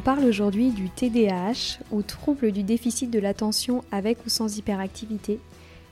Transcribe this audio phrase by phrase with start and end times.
[0.00, 5.40] parle aujourd'hui du TDAH ou trouble du déficit de l'attention avec ou sans hyperactivité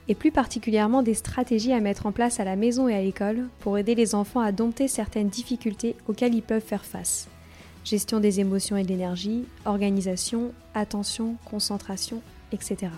[0.09, 3.47] et plus particulièrement des stratégies à mettre en place à la maison et à l'école
[3.61, 7.29] pour aider les enfants à dompter certaines difficultés auxquelles ils peuvent faire face.
[7.85, 12.91] Gestion des émotions et de l'énergie, organisation, attention, concentration, etc.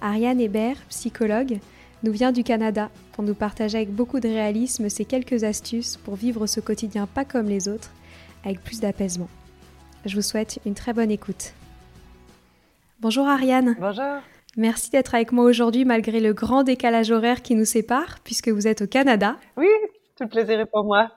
[0.00, 1.58] Ariane Hébert, psychologue,
[2.02, 6.16] nous vient du Canada pour nous partager avec beaucoup de réalisme ces quelques astuces pour
[6.16, 7.92] vivre ce quotidien pas comme les autres,
[8.44, 9.28] avec plus d'apaisement.
[10.06, 11.52] Je vous souhaite une très bonne écoute.
[13.00, 13.76] Bonjour Ariane.
[13.78, 14.20] Bonjour.
[14.56, 18.66] Merci d'être avec moi aujourd'hui malgré le grand décalage horaire qui nous sépare puisque vous
[18.66, 19.36] êtes au Canada.
[19.58, 19.68] Oui,
[20.16, 21.10] tout le plaisir est pour moi.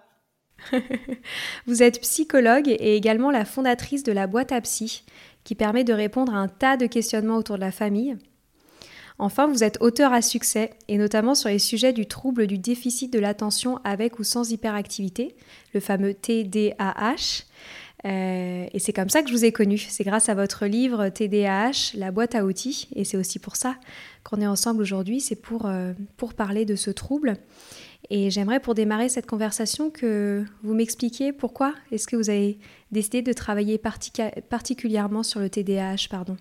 [1.66, 5.04] vous êtes psychologue et également la fondatrice de la boîte à psy
[5.46, 8.18] qui permet de répondre à un tas de questionnements autour de la famille.
[9.20, 13.14] Enfin, vous êtes auteur à succès et notamment sur les sujets du trouble du déficit
[13.14, 15.36] de l'attention avec ou sans hyperactivité,
[15.74, 17.46] le fameux TDAH.
[18.06, 19.78] Euh, et c'est comme ça que je vous ai connu.
[19.78, 22.90] C'est grâce à votre livre TDAH, la boîte à outils.
[22.96, 23.75] Et c'est aussi pour ça
[24.24, 25.22] qu'on est ensemble aujourd'hui.
[25.22, 27.38] C'est pour, euh, pour parler de ce trouble.
[28.09, 32.59] Et j'aimerais pour démarrer cette conversation que vous m'expliquiez pourquoi est-ce que vous avez
[32.92, 33.80] décidé de travailler
[34.50, 36.36] particulièrement sur le TDAH, pardon.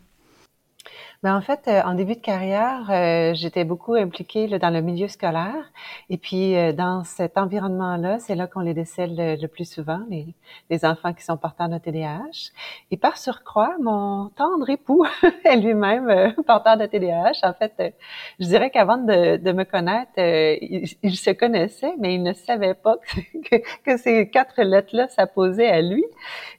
[1.23, 5.07] Ben, en fait, euh, en début de carrière, euh, j'étais beaucoup impliquée dans le milieu
[5.07, 5.71] scolaire.
[6.11, 10.35] Et puis, euh, dans cet environnement-là, c'est là, qu'on les décèle le, plus souvent, les,
[10.69, 12.51] les, enfants qui sont porteurs de TDAH.
[12.91, 15.05] Et par surcroît, mon tendre époux
[15.45, 17.39] est lui-même porteur de TDAH.
[17.45, 17.95] En fait,
[18.41, 22.75] je dirais qu'avant de, de, me connaître, il, il, se connaissait, mais il ne savait
[22.75, 22.97] pas
[23.51, 26.05] que, que ces quatre lettres-là s'apposaient à lui.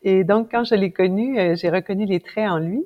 [0.04, 2.86] Et donc, quand je l'ai connu, j'ai reconnu les traits en lui.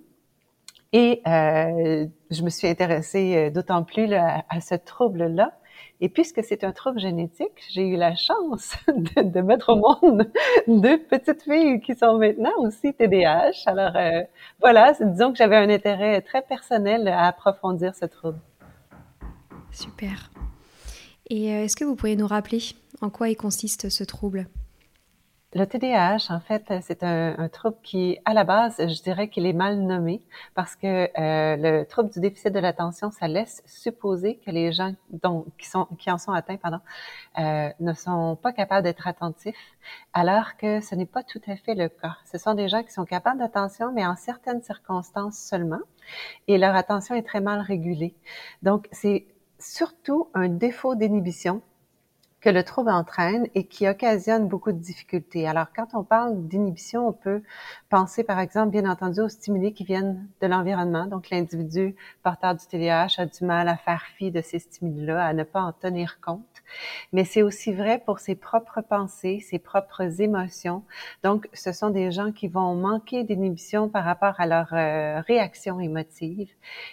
[0.94, 5.52] Et euh, je me suis intéressée euh, d'autant plus à ce trouble-là.
[6.00, 10.32] Et puisque c'est un trouble génétique, j'ai eu la chance de, mettre au monde
[10.68, 13.64] deux petites filles qui sont maintenant aussi TDAH.
[13.66, 14.22] Alors euh,
[14.62, 18.40] voilà, disons que j'avais un intérêt très personnel à approfondir ce trouble.
[19.72, 20.32] Super.
[21.30, 22.60] Et est-ce que vous pourriez nous rappeler
[23.02, 24.48] en quoi il consiste ce trouble?
[25.54, 29.54] Le TDAH, en fait, c'est un, trouble qui, à la base, je dirais qu'il est
[29.54, 30.22] mal nommé
[30.56, 34.94] parce que euh, le trouble du déficit de l'attention, ça laisse supposer que les gens
[35.10, 36.80] dont, qui, sont, qui en sont atteints pardon,
[37.40, 39.56] euh, ne sont pas capables d'être attentifs,
[40.12, 42.18] alors que ce n'est pas tout à fait le cas.
[42.30, 45.80] Ce sont des gens qui sont capables d'attention, mais en certaines circonstances seulement,
[46.50, 48.16] et leur attention est très mal régulée.
[48.64, 49.26] Donc, c'est
[49.60, 51.62] surtout un défaut d'inhibition
[52.48, 55.50] que le trouble entraîne et qui occasionne beaucoup de difficultés.
[55.50, 57.44] Alors, quand on parle d'inhibition, on peut
[57.90, 61.08] penser, par exemple, bien entendu, aux stimuli qui viennent de l'environnement.
[61.08, 65.34] Donc, l'individu porteur du TDAH a du mal à faire fi de ces stimuli-là, à
[65.34, 66.46] ne pas en tenir compte.
[67.12, 70.84] Mais c'est aussi vrai pour ses propres pensées, ses propres émotions.
[71.24, 75.82] Donc, ce sont des gens qui vont manquer d'inhibition par rapport à leur euh, réaction
[75.82, 76.50] émotive.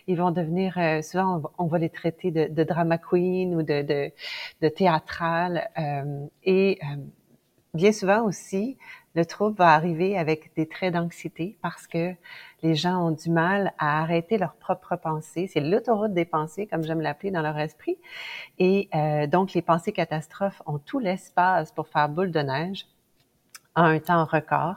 [0.08, 4.10] Ils vont devenir, euh, souvent, on va, les traiter de, drama queen ou de
[4.68, 5.43] théâtral.
[5.50, 6.96] Euh, et euh,
[7.74, 8.76] bien souvent aussi,
[9.14, 12.14] le trouble va arriver avec des traits d'anxiété parce que
[12.62, 15.46] les gens ont du mal à arrêter leurs propres pensées.
[15.46, 17.98] C'est l'autoroute des pensées, comme j'aime l'appeler, dans leur esprit.
[18.58, 22.86] Et euh, donc, les pensées catastrophes ont tout l'espace pour faire boule de neige
[23.76, 24.76] en un temps record.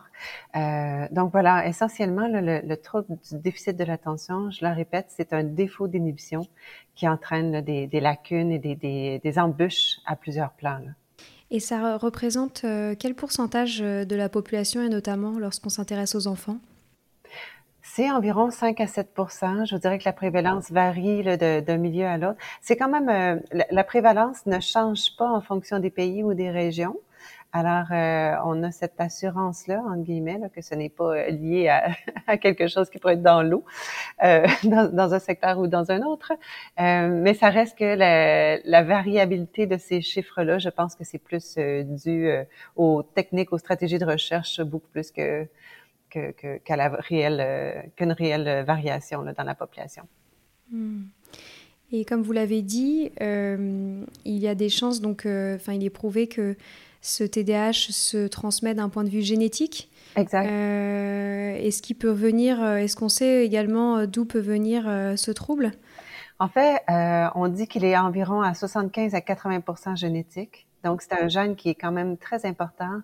[0.56, 5.44] Euh, donc voilà, essentiellement, le, trouble du déficit de l'attention, je le répète, c'est un
[5.44, 6.48] défaut d'inhibition
[6.96, 10.82] qui entraîne des, lacunes et des, des, embûches à plusieurs plans.
[11.50, 16.28] Et ça représente euh, quel pourcentage euh, de la population, et notamment lorsqu'on s'intéresse aux
[16.28, 16.58] enfants?
[17.84, 22.18] C'est environ 5 à 7% Je vous dirais que la prévalence varie d'un milieu à
[22.18, 22.38] l'autre.
[22.62, 23.42] C'est quand même
[23.72, 26.98] la, prévalence ne change pas en fonction des pays ou des régions.
[27.54, 31.70] Alors, euh, on a cette assurance-là, en guillemets, que ce n'est pas euh, lié
[32.28, 33.64] à, quelque chose qui pourrait être dans l'eau,
[34.24, 36.34] euh, dans, un secteur ou dans un autre.
[36.78, 42.30] mais ça reste que la, variabilité de ces chiffres-là, je pense que c'est plus dû
[42.76, 45.48] aux techniques, aux stratégies de recherche, beaucoup plus que
[46.10, 50.04] qu'à la réelle qu'une réelle variation dans la population.
[50.72, 51.04] Hmm.
[51.92, 56.28] Et comme vous l'avez dit, il y a des chances, donc, enfin, il est prouvé
[56.28, 56.56] que
[57.08, 59.90] ce TDAH se transmet d'un point de vue génétique.
[60.18, 60.48] Exact.
[60.50, 64.84] Euh, est-ce qu'il peut venir, euh, est-ce qu'on sait également euh, d'où peut venir
[65.18, 65.72] ce trouble?
[66.40, 66.84] En fait,
[67.36, 70.68] on dit qu'il est environ à 75 à 80% génétique.
[70.84, 73.02] Donc, c'est un gène qui est quand même très important,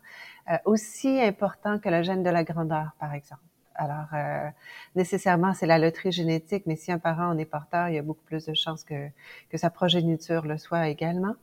[0.66, 3.42] aussi important que le gène de la grandeur, par exemple.
[3.76, 4.50] Alors, euh,
[4.96, 8.02] nécessairement, c'est la loterie génétique, mais si un parent en est porteur, il y a
[8.02, 9.10] beaucoup plus de chances que,
[9.50, 11.36] que sa progéniture le soit également.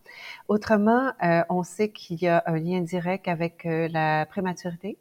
[0.49, 4.97] Autrement, euh, on sait qu'il y a un lien direct avec euh, la prématurité,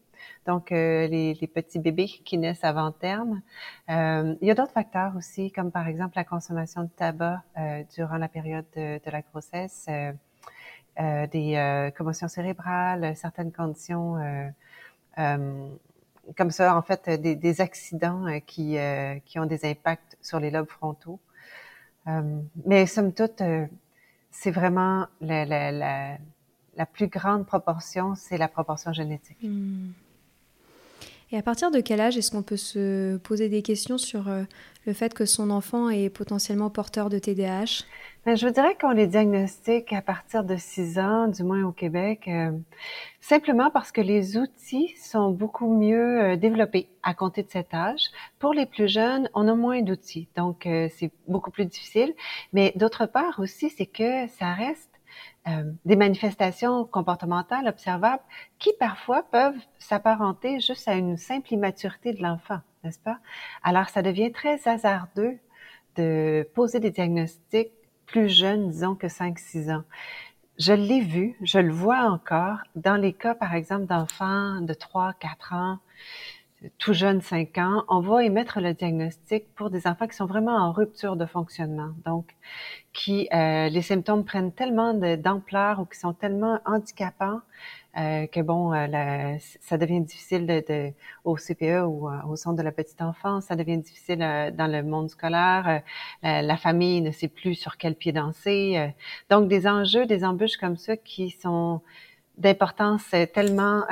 [0.46, 3.42] donc les, les, petits bébés qui naissent avant terme.
[3.88, 7.42] il y a d'autres facteurs aussi, comme par exemple la consommation de tabac
[7.96, 9.88] durant la période de, de la grossesse,
[10.98, 14.18] des commotions cérébrales, certaines conditions
[16.38, 20.52] comme ça, en fait, des, accidents euh, qui, euh, qui ont des impacts sur les
[20.52, 21.20] lobes frontaux.
[22.08, 22.22] Euh,
[22.66, 23.42] mais somme toute,
[24.32, 26.18] c'est vraiment la,
[26.94, 29.38] plus grande proportion, c'est la proportion génétique.
[29.44, 29.90] Hmm.
[31.32, 34.32] Et à partir de quel âge est-ce qu'on peut se poser des questions sur
[34.88, 37.84] le fait que son enfant est potentiellement porteur de TDAH
[38.26, 41.72] ben, Je vous dirais qu'on les diagnostique à partir de 6 ans, du moins au
[41.72, 42.52] Québec, euh,
[43.20, 48.04] simplement parce que les outils sont beaucoup mieux euh, développés à compter de cet âge.
[48.40, 52.14] Pour les plus jeunes, on a moins d'outils, donc euh, c'est beaucoup plus difficile.
[52.54, 54.88] Mais d'autre part aussi, c'est que ça reste
[55.84, 58.22] des manifestations comportementales observables
[58.60, 63.20] qui parfois peuvent s'apparenter juste à une simple immaturité de l'enfant n'est-ce pas?
[63.64, 65.38] Alors, ça devient très hasardeux
[65.96, 67.72] de poser des diagnostics
[68.12, 69.84] plus jeunes, disons, que 5-6 ans.
[70.58, 75.54] Je l'ai vu, je le vois encore dans les cas, par exemple, d'enfants de 3-4
[75.54, 75.80] ans,
[76.78, 80.56] tout jeunes 5 ans, on va émettre le diagnostic pour des enfants qui sont vraiment
[80.56, 82.36] en rupture de fonctionnement, donc
[82.92, 87.42] qui euh, les symptômes prennent tellement d'ampleur ou qui sont tellement handicapants
[87.98, 92.62] euh, que bon, euh, ça devient difficile de, au CPE ou euh, au centre de
[92.62, 95.82] la petite enfance, ça devient difficile dans le monde scolaire.
[96.22, 98.94] La, famille ne sait plus sur quel pied danser.
[99.30, 101.82] donc des enjeux, des embûches comme ça qui sont
[102.40, 103.84] d'importance tellement,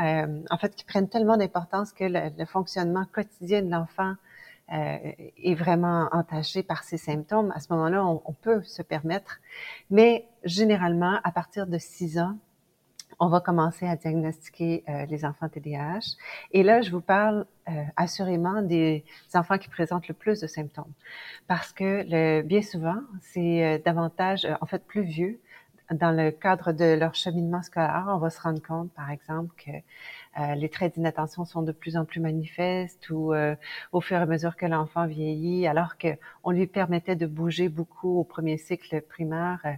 [0.50, 4.16] en fait, qui prennent tellement d'importance que le, fonctionnement quotidien de l'enfant
[4.70, 7.52] est vraiment entaché par ces symptômes.
[7.56, 9.40] À ce moment-là, on, on peut se permettre,
[9.90, 12.38] mais généralement, à partir de 6 ans,
[13.20, 16.18] on va commencer à diagnostiquer euh, les enfants TDAH.
[16.52, 20.92] Et là, je vous parle euh, assurément des enfants qui présentent le plus de symptômes.
[21.48, 25.40] Parce que le, bien souvent, c'est euh, davantage, en fait, plus vieux.
[25.92, 29.72] Dans le cadre de leur cheminement scolaire, on va se rendre compte, par exemple, que
[29.72, 33.56] euh, les traits d'inattention sont de plus en plus manifestes ou euh,
[33.94, 36.10] au fur et à mesure que l'enfant vieillit, alors que
[36.44, 39.62] on lui permettait de bouger beaucoup au premier cycle primaire.
[39.64, 39.72] Euh,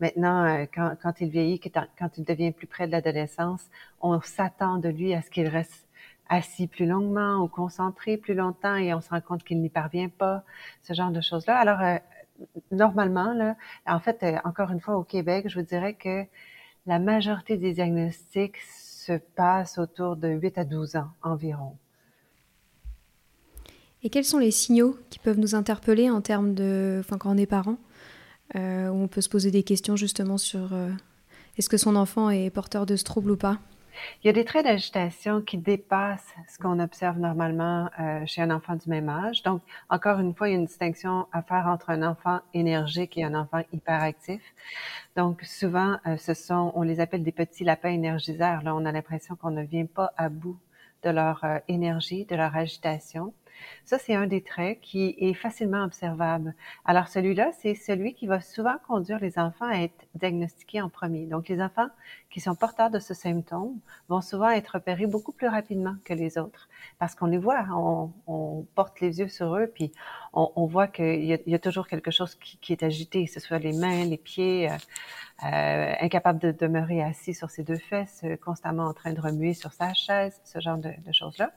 [0.00, 3.70] maintenant, quand, quand, il vieillit, quand il devient plus près de l'adolescence,
[4.02, 5.86] on s'attend de lui à ce qu'il reste
[6.28, 10.10] assis plus longuement ou concentré plus longtemps et on se rend compte qu'il n'y parvient
[10.10, 10.42] pas,
[10.82, 11.56] ce genre de choses-là.
[11.56, 12.00] Alors,
[12.70, 16.24] normalement, là, en fait, encore une fois, au Québec, je vous dirais que
[16.86, 21.76] la majorité des diagnostics se passe autour de 8 à 12 ans environ.
[24.02, 27.38] Et quels sont les signaux qui peuvent nous interpeller en termes de, enfin quand on
[27.38, 27.78] est parent,
[28.54, 30.90] euh, où on peut se poser des questions justement sur euh,
[31.56, 33.58] est-ce que son enfant est porteur de ce trouble ou pas?
[34.22, 38.50] Il y a des traits d'agitation qui dépassent ce qu'on observe normalement euh, chez un
[38.50, 39.42] enfant du même âge.
[39.42, 43.16] Donc, encore une fois, il y a une distinction à faire entre un enfant énergique
[43.18, 44.42] et un enfant hyperactif.
[45.16, 48.62] Donc, souvent, euh, ce sont, on les appelle des petits lapins énergiseurs.
[48.62, 50.58] Là, on a l'impression qu'on ne vient pas à bout
[51.02, 53.32] de leur euh, énergie, de leur agitation.
[53.84, 56.54] Ça, c'est un des traits qui est facilement observable.
[56.84, 61.26] Alors, celui-là, c'est celui qui va souvent conduire les enfants à être diagnostiqués en premier.
[61.26, 61.88] Donc, les enfants
[62.30, 63.78] qui sont porteurs de ce symptôme
[64.08, 66.68] vont souvent être repérés beaucoup plus rapidement que les autres
[66.98, 67.66] parce qu'on les voit,
[68.26, 69.92] on, porte les yeux sur eux, puis
[70.32, 73.72] on, voit qu'il y, a toujours quelque chose qui, est agité, que ce soit les
[73.72, 74.74] mains, les pieds, euh,
[75.44, 79.54] euh, incapable de demeurer assis sur ses deux fesses, euh, constamment en train de remuer
[79.54, 81.52] sur sa chaise, ce genre de choses-là.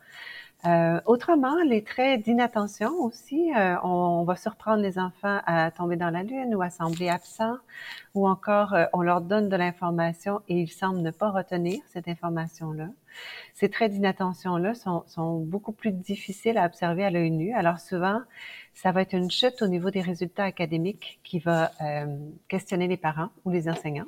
[0.65, 6.09] Euh, autrement, les traits d'inattention aussi, euh, on, va surprendre les enfants à tomber dans
[6.09, 7.57] la lune ou à sembler absents,
[8.15, 12.07] ou encore euh, on leur donne de l'information et ils semblent ne pas retenir cette
[12.07, 12.89] information-là.
[13.53, 17.53] Ces traits d'inattention-là sont, sont, beaucoup plus difficiles à observer à l'œil nu.
[17.53, 18.21] Alors souvent,
[18.73, 21.71] ça va être une chute au niveau des résultats académiques qui va
[22.47, 24.05] questionner les parents ou les enseignants.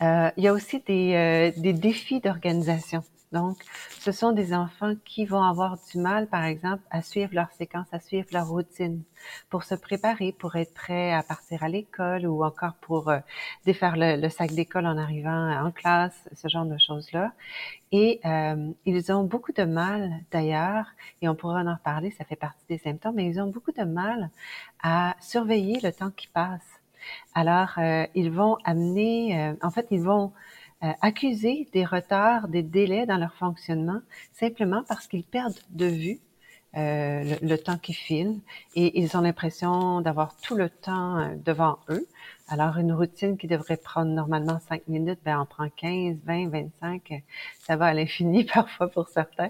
[0.00, 3.02] il y a aussi des, des défis d'organisation.
[3.30, 3.58] Donc,
[4.00, 7.86] ce sont des enfants qui vont avoir du mal, par exemple, à suivre leur séquence,
[7.92, 9.02] à suivre leur routine,
[9.50, 13.18] pour se préparer, pour être prêt à partir à l'école ou encore pour euh,
[13.66, 17.32] défaire le, sac d'école en arrivant en classe, ce genre de choses-là.
[17.92, 20.86] Et euh, ils ont beaucoup de mal, d'ailleurs,
[21.20, 23.84] et on pourra en reparler, ça fait partie des symptômes, mais ils ont beaucoup de
[23.84, 24.30] mal
[24.82, 26.66] à surveiller le temps qui passe.
[27.34, 33.06] Alors, euh, ils vont amener, en fait, ils vont euh, accuser des retards, des délais
[33.06, 34.00] dans leur fonctionnement,
[34.32, 36.20] simplement parce qu'ils perdent de vue
[36.76, 38.40] euh, le, temps qui file
[38.74, 42.06] et ils ont l'impression d'avoir tout le temps euh, devant eux.
[42.46, 47.22] Alors, une routine qui devrait prendre normalement 5 minutes, ben, on prend 15, 20, 25.
[47.58, 49.48] Ça va à l'infini parfois pour certains.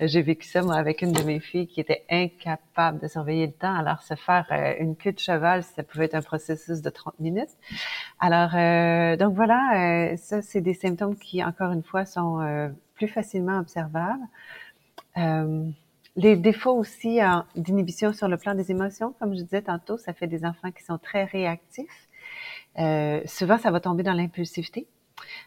[0.00, 3.52] J'ai vécu ça, moi, avec une de mes filles qui était incapable de surveiller le
[3.52, 3.74] temps.
[3.74, 7.18] Alors, se faire euh, une queue de cheval, ça pouvait être un processus de 30
[7.20, 7.56] minutes.
[8.18, 13.58] Alors, euh, donc voilà, ça, c'est des symptômes qui, encore une fois, sont plus facilement
[13.60, 14.20] observables.
[16.16, 17.20] Les défauts aussi
[17.54, 20.82] d'inhibition sur le plan des émotions, comme je disais tantôt, ça fait des enfants qui
[20.82, 22.08] sont très réactifs.
[22.78, 24.86] Euh, souvent, ça va tomber dans l'impulsivité.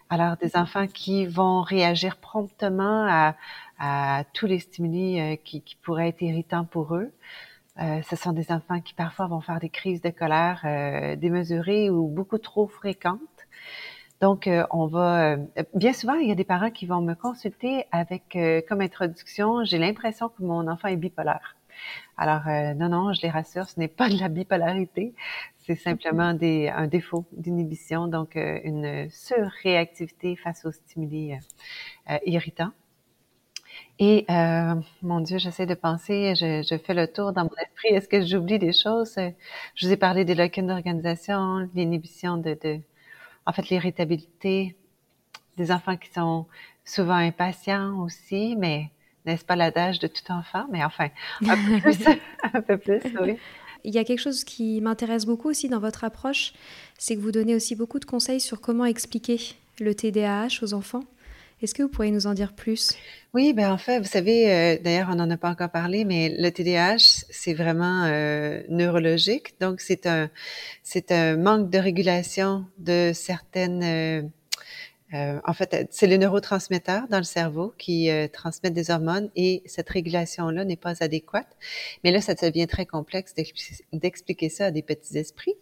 [0.09, 3.07] Alors, des enfants qui vont réagir promptement
[3.79, 7.11] à, tous les stimuli euh, qui, pourraient être irritants pour eux.
[7.81, 10.61] Euh, ce sont des enfants qui parfois vont faire des crises de colère
[11.17, 13.19] démesurées ou beaucoup trop fréquentes.
[14.23, 15.33] Donc, euh, on va.
[15.33, 15.37] Euh,
[15.73, 19.65] bien souvent, il y a des parents qui vont me consulter avec euh, comme introduction,
[19.65, 21.57] j'ai l'impression que mon enfant est bipolaire.
[22.15, 22.43] Alors,
[22.77, 25.13] non, non, je les rassure, ce n'est pas de la bipolarité,
[25.65, 31.33] c'est simplement des, un défaut d'inhibition, donc une surréactivité face aux stimuli
[32.25, 32.71] irritants.
[33.99, 34.25] Et
[35.01, 37.89] mon Dieu, j'essaie de penser, je, je, fais le tour dans mon esprit.
[37.89, 39.15] Est-ce que j'oublie des choses?
[39.75, 42.79] Je vous ai parlé des locunes d'organisation, l'inhibition de, de,
[43.45, 44.75] en fait, l'irritabilité,
[45.57, 46.45] des enfants qui sont
[46.85, 48.89] souvent impatients aussi, mais
[49.25, 50.65] n'est-ce pas l'adage de tout enfant?
[50.71, 51.09] Mais enfin,
[51.41, 52.05] un peu plus,
[52.53, 53.37] un peu plus, oui.
[53.85, 56.53] Il y a quelque chose qui m'intéresse beaucoup aussi dans votre approche,
[56.97, 59.39] c'est que vous donnez aussi beaucoup de conseils sur comment expliquer
[59.79, 61.03] le TDAH aux enfants.
[61.61, 62.93] Est-ce que vous pourriez nous en dire plus?
[63.33, 66.35] Oui, ben en fait, vous savez, euh, d'ailleurs, on n'en a pas encore parlé, mais
[66.37, 69.59] le TDAH, c'est vraiment euh, neurologique.
[69.59, 70.29] Donc, c'est un,
[71.37, 74.31] manque de régulation de certaines
[75.13, 79.61] euh, en fait, c'est les neurotransmetteurs dans le cerveau qui euh, transmettent des hormones et
[79.65, 81.55] cette régulation-là n'est pas adéquate.
[82.03, 83.35] Mais là, ça devient très complexe
[83.93, 85.55] d'expliquer ça à des petits esprits.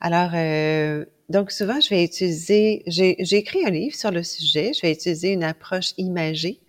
[0.00, 0.30] Alors,
[1.28, 5.32] donc souvent, je vais utiliser, j'ai écrit un livre sur le sujet, je vais utiliser
[5.32, 6.60] une approche imagée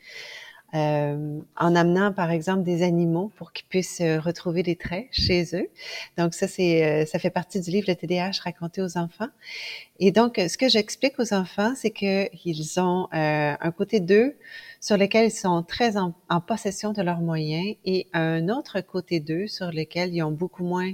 [0.76, 5.46] euh, en amenant par exemple des animaux pour qu'ils puissent euh, retrouver des traits chez
[5.54, 5.70] eux.
[6.18, 9.30] Donc ça c'est euh, ça fait partie du livre le TDAH raconté aux enfants.
[10.00, 14.36] Et donc ce que j'explique aux enfants c'est que ils ont un côté d'eux
[14.82, 16.14] sur lequel ils sont très en,
[16.46, 20.92] possession de leurs moyens et un autre côté d'eux sur lequel ils ont beaucoup moins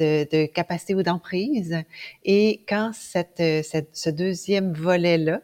[0.00, 1.76] de, de capacité ou d'emprise.
[2.24, 5.40] Et quand cette, cette, ce deuxième volet-là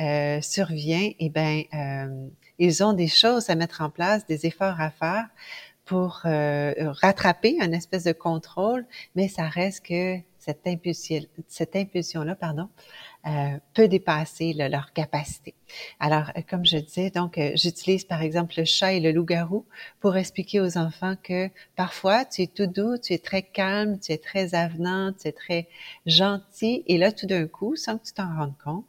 [0.00, 4.80] euh, survient, eh ben euh, ils ont des choses à mettre en place, des efforts
[4.80, 5.26] à faire
[5.84, 8.84] pour euh, rattraper un espèce de contrôle,
[9.14, 12.68] mais ça reste que cette impulsion, cette impulsion-là, pardon,
[13.28, 15.54] euh, peut dépasser leur capacité.
[16.00, 19.66] Alors, euh, comme je disais, donc, euh, j'utilise par exemple le chat et le loup-garou
[20.00, 24.12] pour expliquer aux enfants que parfois tu es tout doux, tu es très calme, tu
[24.12, 25.68] es très avenant, tu es très
[26.06, 28.86] gentil, et là, tout d'un coup, sans que tu t'en rendes compte,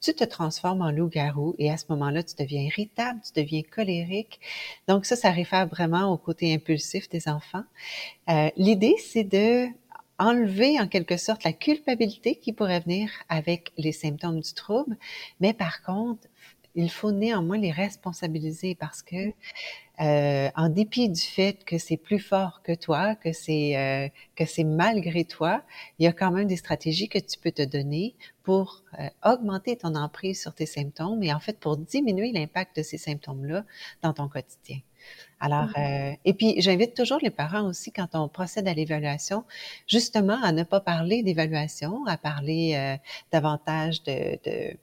[0.00, 4.38] tu te transformes en loup-garou et à ce moment-là, tu deviens irritable, tu deviens colérique.
[4.86, 7.64] Donc ça, ça réfère vraiment au côté impulsif des enfants.
[8.56, 9.68] L'idée, c'est de
[10.22, 14.96] enlever en quelque sorte la culpabilité qui pourrait venir avec les symptômes du trouble,
[15.40, 16.28] mais par contre,
[16.74, 19.32] il faut néanmoins les responsabiliser parce que
[20.00, 24.46] euh, en dépit du fait que c'est plus fort que toi, que c'est euh, que
[24.46, 25.62] c'est malgré toi,
[25.98, 29.76] il y a quand même des stratégies que tu peux te donner pour euh, augmenter
[29.76, 33.64] ton emprise sur tes symptômes et en fait pour diminuer l'impact de ces symptômes-là
[34.00, 34.78] dans ton quotidien.
[35.40, 36.16] Alors, mmh.
[36.24, 39.44] et puis j'invite toujours les parents aussi quand on procède à l'évaluation,
[39.88, 42.98] justement à ne pas parler d'évaluation, à parler
[43.32, 44.76] davantage de, de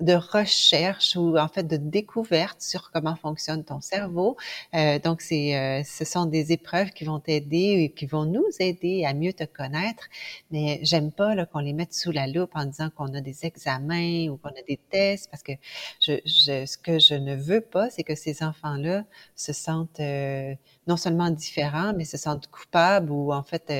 [0.00, 4.36] de recherche ou en fait de découverte sur comment fonctionne ton cerveau.
[4.74, 8.44] Euh, donc, c'est, euh, ce sont des épreuves qui vont t'aider et qui vont nous
[8.60, 10.08] aider à mieux te connaître.
[10.50, 14.28] Mais j'aime pas qu'on les mette sous la loupe en disant qu'on a des examens
[14.28, 15.52] ou qu'on a des tests parce que
[16.00, 19.04] ce que je ne veux pas, c'est que ces enfants-là
[19.36, 20.54] se sentent euh,
[20.86, 23.72] non seulement différents, mais se sentent coupables ou en fait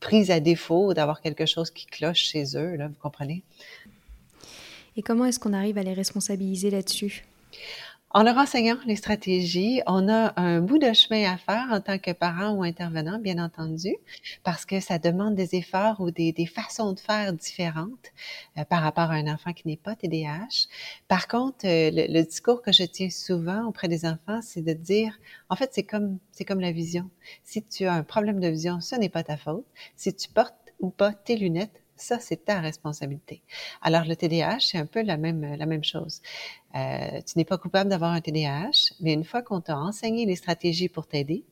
[0.00, 2.76] pris à défaut d'avoir quelque chose qui cloche chez eux.
[2.76, 3.42] Là, vous comprenez?
[4.98, 7.24] Et comment est-ce qu'on arrive à les responsabiliser là-dessus?
[8.10, 12.00] En leur enseignant les stratégies, on a un bout de chemin à faire en tant
[12.00, 13.94] que parent ou intervenant, bien entendu,
[14.42, 18.10] parce que ça demande des efforts ou des, façons de faire différentes
[18.58, 20.66] euh, par rapport à un enfant qui n'est pas TDAH.
[21.06, 25.16] Par contre, euh, le, discours que je tiens souvent auprès des enfants, c'est de dire,
[25.48, 27.08] en fait, c'est comme c'est comme la vision.
[27.44, 29.64] Si tu as un problème de vision, ce n'est pas ta faute.
[29.94, 33.42] Si tu portes ou pas tes lunettes, ça, c'est ta responsabilité.
[33.82, 36.20] Alors, le TDAH, c'est un peu la même, la même chose.
[36.74, 40.36] Euh, tu n'es pas coupable d'avoir un TDAH, mais une fois qu'on t'a enseigné les
[40.36, 41.44] stratégies pour t'aider,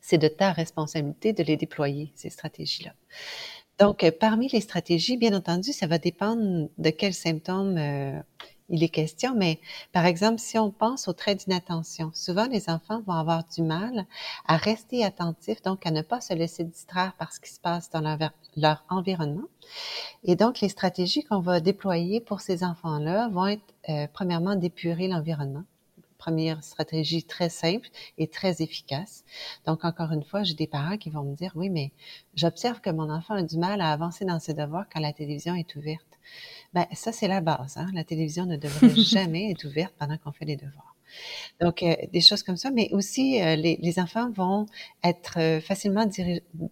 [0.00, 2.92] c'est de ta responsabilité de les déployer, ces stratégies-là.
[3.78, 8.20] Donc, euh, parmi les stratégies, bien entendu, ça va dépendre de quels symptômes euh,
[8.70, 9.60] il est question, mais
[9.92, 14.06] par exemple, si on pense au trait d'inattention, souvent les enfants vont avoir du mal
[14.46, 17.90] à rester attentifs, donc à ne pas se laisser distraire par ce qui se passe
[17.90, 18.00] dans
[18.56, 19.48] leur, environnement.
[20.24, 25.08] Et donc, les stratégies qu'on va déployer pour ces enfants-là vont être, euh, premièrement, d'épurer
[25.08, 25.64] l'environnement
[26.16, 29.24] première stratégie très simple et très efficace.
[29.66, 31.92] Donc, encore une fois, j'ai des parents qui vont me dire, oui, mais
[32.34, 35.54] j'observe que mon enfant a du mal à avancer dans ses devoirs quand la télévision
[35.54, 36.13] est ouverte.
[36.72, 37.76] Ben, ça, c'est la base.
[37.76, 37.86] Hein.
[37.94, 40.93] La télévision ne devrait jamais être ouverte pendant qu'on fait les devoirs.
[41.60, 44.66] Donc, euh, des choses comme ça, mais aussi euh, les, enfants vont
[45.04, 46.04] être euh, facilement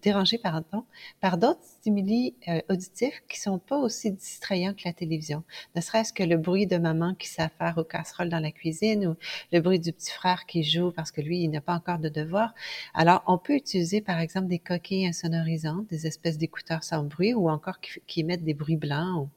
[0.01, 2.35] dérangés par d'autres stimuli
[2.69, 5.43] auditifs qui sont pas aussi distrayants que la télévision.
[5.75, 9.15] Ne serait-ce que le bruit de maman qui s'affaire aux casseroles dans la cuisine ou
[9.51, 12.09] le bruit du petit frère qui joue parce que lui, il n'a pas encore de
[12.09, 12.53] devoir.
[12.93, 17.49] Alors, on peut utiliser, par exemple, des coquilles insonorisantes, des espèces d'écouteurs sans bruit ou
[17.49, 19.29] encore qui, qui émettent des bruits blancs ou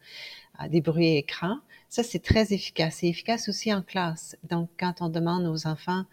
[0.69, 2.97] des bruits écrans ça, c'est très efficace.
[3.01, 4.37] C'est efficace aussi en classe.
[4.49, 6.05] Donc, quand on demande aux enfants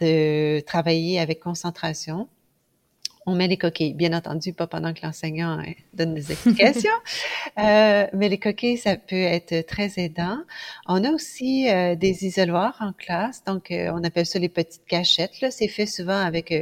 [0.00, 2.28] de travailler avec concentration,
[3.28, 3.94] on met les coquilles.
[3.94, 6.90] Bien entendu, pas pendant que l'enseignant hein, donne des explications,
[7.58, 10.38] euh, mais les coquilles, ça peut être très aidant.
[10.86, 14.86] On a aussi euh, des isoloirs en classe, donc euh, on appelle ça les petites
[14.86, 15.40] cachettes.
[15.40, 16.54] Là, c'est fait souvent avec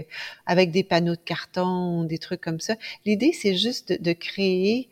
[0.46, 2.74] avec des panneaux de carton, des trucs comme ça.
[3.04, 4.88] L'idée, c'est juste de, de créer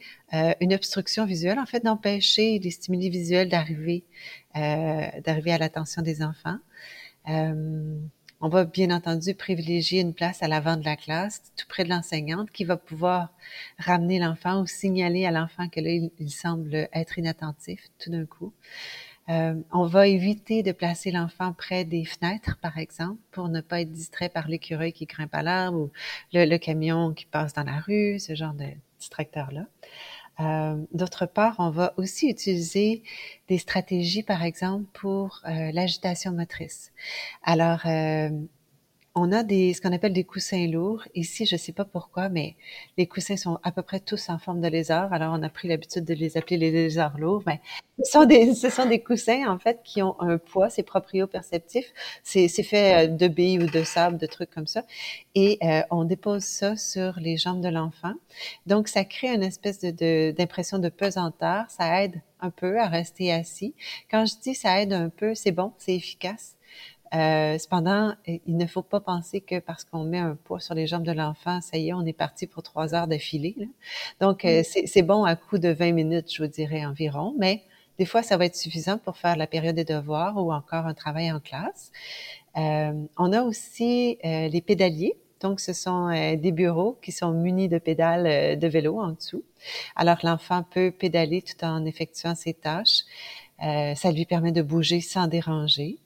[0.60, 4.04] une obstruction visuelle, en fait, d'empêcher les stimuli visuels d'arriver
[4.54, 6.58] d'arriver à l'attention des enfants.
[8.40, 11.88] On va bien entendu privilégier une place à l'avant de la classe, tout près de
[11.88, 13.32] l'enseignante, qui va pouvoir
[13.78, 15.80] ramener l'enfant ou signaler à l'enfant que
[16.28, 18.52] semble être inattentif tout d'un coup.
[19.30, 23.80] Euh, on va éviter de placer l'enfant près des fenêtres, par exemple, pour ne pas
[23.80, 25.90] être distrait par l'écureuil qui grimpe à l'arbre ou
[26.34, 28.66] le, camion qui passe dans la rue, ce genre de
[28.98, 29.64] distracteur-là.
[30.40, 33.02] Euh, d'autre part, on va aussi utiliser
[33.48, 36.92] des stratégies, par exemple, pour euh, l'agitation motrice.
[37.42, 38.30] Alors, euh,
[39.16, 41.04] on a des, ce qu'on appelle des coussins lourds.
[41.14, 42.56] Ici, je ne sais pas pourquoi, mais
[42.98, 45.12] les coussins sont à peu près tous en forme de lézard.
[45.12, 47.44] Alors, on a pris l'habitude de les appeler les lézards lourds.
[47.46, 47.60] Mais
[48.04, 51.92] ce sont des, ce sont des coussins, en fait, qui ont un poids, c'est proprioperceptif.
[52.24, 54.82] C'est, c'est fait euh, de billes ou de sable, de trucs comme ça.
[55.36, 58.14] Et euh, on dépose ça sur les jambes de l'enfant.
[58.66, 61.66] Donc, ça crée une espèce de, d'impression de pesanteur.
[61.68, 63.74] Ça aide un peu à rester assis.
[64.10, 66.56] Quand je dis ça aide un peu, c'est bon, c'est efficace.
[67.12, 70.86] Euh, cependant, il ne faut pas penser que parce qu'on met un poids sur les
[70.86, 73.56] jambes de l'enfant, ça y est, on est parti pour trois heures d'affilée.
[74.20, 77.62] Donc, euh, c'est bon à coup de 20 minutes, je vous dirais environ, mais
[77.98, 80.94] des fois, ça va être suffisant pour faire la période des devoirs ou encore un
[80.94, 81.92] travail en classe.
[82.56, 85.14] Euh, on a aussi les pédaliers.
[85.40, 89.44] Donc, ce sont des bureaux qui sont munis de pédales de vélo en dessous.
[89.94, 93.02] Alors, l'enfant peut pédaler tout en effectuant ses tâches.
[93.60, 95.98] Ça lui permet de bouger sans déranger.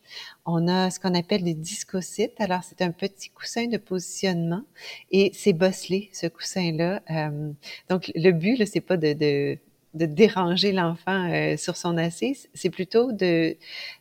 [0.47, 2.33] On a ce qu'on appelle des discocites.
[2.39, 4.63] Alors, c'est un petit coussin de positionnement
[5.11, 7.03] et c'est bosselé, ce coussin-là.
[7.11, 7.53] Euh,
[7.89, 9.59] donc, le but, là, c'est pas de, de
[10.07, 13.57] déranger l'enfant euh, sur son assise, c'est plutôt de,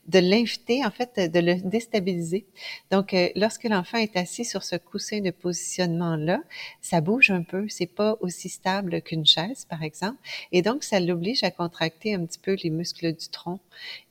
[0.07, 2.45] de l'inviter, en fait, de le déstabiliser.
[2.91, 6.41] Donc, euh, lorsque l'enfant est assis sur ce coussin de positionnement-là,
[6.81, 10.17] ça bouge un peu, c'est pas aussi stable qu'une chaise, par exemple,
[10.51, 13.59] et donc ça l'oblige à contracter un petit peu les muscles du tronc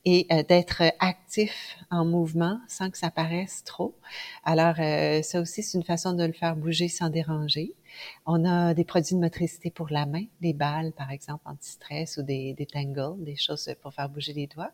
[0.05, 3.93] et euh, d'être actif en mouvement sans que ça paraisse trop.
[4.43, 4.75] Alors,
[5.23, 7.73] ça aussi, c'est une façon de le faire bouger sans déranger.
[8.25, 12.23] On a des produits de motricité pour la main, des balles, par exemple, anti-stress ou
[12.23, 14.71] des, tangles, des choses pour faire bouger les doigts.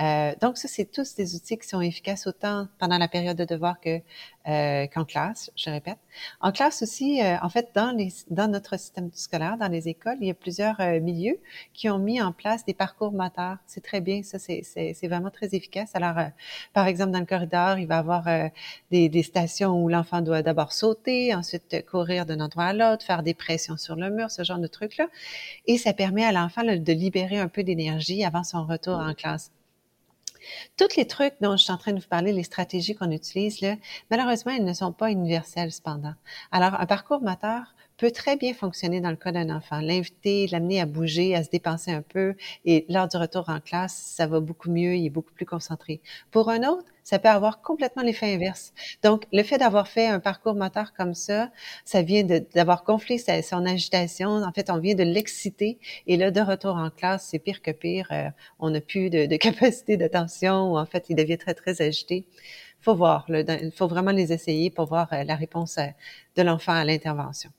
[0.00, 3.44] Euh, donc, ça, c'est tous des outils qui sont efficaces autant pendant la période de
[3.44, 4.00] devoir que
[4.46, 5.98] euh, qu'en classe, je répète.
[6.40, 10.16] En classe aussi, euh, en fait, dans, les, dans notre système scolaire, dans les écoles,
[10.20, 11.38] il y a plusieurs euh, milieux
[11.72, 13.56] qui ont mis en place des parcours moteurs.
[13.66, 15.90] C'est très bien, ça, c'est vraiment très efficace.
[15.94, 16.28] Alors, euh,
[16.72, 18.24] par exemple, dans le corridor, il va y avoir
[18.90, 23.22] des, des stations où l'enfant doit d'abord sauter, ensuite courir d'un endroit à l'autre, faire
[23.22, 25.06] des pressions sur le mur, ce genre de trucs-là.
[25.66, 29.50] Et ça permet à l'enfant de libérer un peu d'énergie avant son retour en classe.
[30.76, 33.60] Tous les trucs dont je suis en train de vous parler, les stratégies qu'on utilise,
[33.60, 33.76] là,
[34.10, 36.14] malheureusement, elles ne sont pas universelles cependant.
[36.52, 39.80] Alors, un parcours moteur peut très bien fonctionner dans le cas d'un enfant.
[39.80, 43.94] L'inviter, l'amener à bouger, à se dépenser un peu, et lors du retour en classe,
[43.94, 46.00] ça va beaucoup mieux, il est beaucoup plus concentré.
[46.30, 48.72] Pour un autre, ça peut avoir complètement l'effet inverse.
[49.02, 51.50] Donc, le fait d'avoir fait un parcours moteur comme ça,
[51.84, 54.30] ça vient d'avoir gonflé son agitation.
[54.42, 55.78] En fait, on vient de l'exciter.
[56.06, 58.08] Et là, de retour en classe, c'est pire que pire.
[58.10, 60.72] Euh, on n'a plus de, de capacité d'attention.
[60.72, 62.24] Ou en fait, il devient très, très agité.
[62.80, 63.26] faut voir.
[63.28, 65.86] Il faut vraiment les essayer pour voir euh, la réponse euh,
[66.36, 67.50] de l'enfant à l'intervention.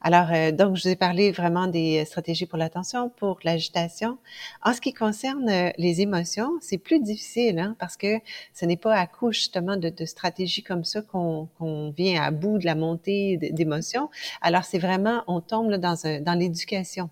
[0.00, 4.18] Alors, euh, donc, je vous ai parlé vraiment des stratégies pour l'attention, pour l'agitation.
[4.62, 8.18] En ce qui concerne euh, les émotions, c'est plus difficile hein, parce que
[8.54, 11.48] ce n'est pas à coup justement de, de stratégies comme ça qu'on
[11.96, 14.08] vient à bout de la montée d'émotions.
[14.42, 17.10] Alors, c'est vraiment, on tombe là, dans, dans l'éducation.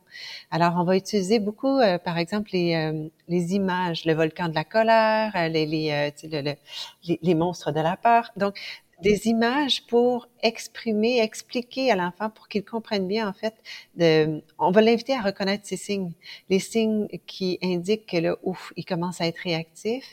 [0.51, 4.64] Alors, on va utiliser beaucoup, euh, par exemple, les, les images, le volcan de la
[4.64, 8.31] colère, les, les, les, les monstres de la peur.
[8.37, 8.57] Donc,
[9.03, 13.54] des images pour exprimer, expliquer à l'enfant pour qu'il comprenne bien, en fait,
[13.96, 16.12] de, on va l'inviter à reconnaître ces signes,
[16.50, 20.04] les signes qui indiquent que là, ouf, il commence à être réactif.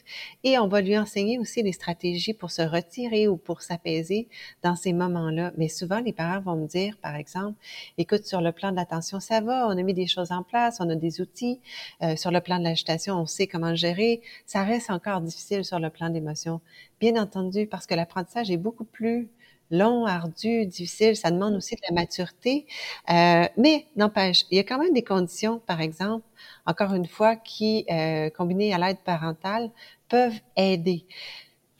[0.46, 4.30] Et on va lui enseigner aussi les stratégies pour se retirer ou pour s'apaiser
[4.64, 5.52] dans ces moments-là.
[5.58, 7.60] Mais souvent, les parents vont me dire, par exemple,
[7.98, 10.78] écoute, sur le plan de l'attention, ça va, on a mis des choses en place,
[10.80, 11.60] on a des outils.
[12.04, 14.22] Euh, sur le plan de l'agitation, on sait comment gérer.
[14.46, 16.62] Ça reste encore difficile sur le plan d'émotion.
[17.02, 19.30] Bien entendu, parce que l'apprentissage est beaucoup plus
[19.72, 21.16] long, ardu, difficile.
[21.16, 22.66] Ça demande aussi de la maturité.
[23.10, 26.26] Euh, mais n'empêche, il y a quand même des conditions, par exemple,
[26.66, 29.72] encore une fois, qui, euh, combinées à l'aide parentale,
[30.10, 31.06] peuvent aider.